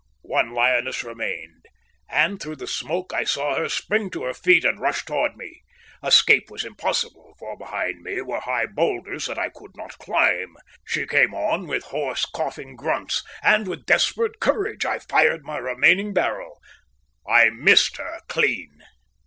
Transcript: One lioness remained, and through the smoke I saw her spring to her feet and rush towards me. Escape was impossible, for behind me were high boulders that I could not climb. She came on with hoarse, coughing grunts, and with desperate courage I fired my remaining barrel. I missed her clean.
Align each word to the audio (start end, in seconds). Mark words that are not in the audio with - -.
One 0.23 0.51
lioness 0.55 1.03
remained, 1.03 1.67
and 2.09 2.41
through 2.41 2.55
the 2.55 2.65
smoke 2.65 3.13
I 3.13 3.23
saw 3.23 3.53
her 3.55 3.69
spring 3.69 4.09
to 4.09 4.23
her 4.23 4.33
feet 4.33 4.65
and 4.65 4.79
rush 4.79 5.05
towards 5.05 5.35
me. 5.35 5.61
Escape 6.03 6.49
was 6.49 6.65
impossible, 6.65 7.35
for 7.37 7.55
behind 7.55 8.01
me 8.01 8.19
were 8.23 8.39
high 8.39 8.65
boulders 8.65 9.27
that 9.27 9.37
I 9.37 9.49
could 9.49 9.73
not 9.77 9.99
climb. 9.99 10.55
She 10.83 11.05
came 11.05 11.35
on 11.35 11.67
with 11.67 11.83
hoarse, 11.83 12.25
coughing 12.25 12.75
grunts, 12.75 13.21
and 13.43 13.67
with 13.67 13.85
desperate 13.85 14.39
courage 14.39 14.85
I 14.87 14.97
fired 14.97 15.43
my 15.43 15.59
remaining 15.59 16.13
barrel. 16.15 16.59
I 17.29 17.51
missed 17.51 17.97
her 17.97 18.21
clean. 18.27 18.71